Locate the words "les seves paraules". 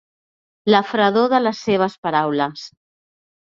1.49-2.67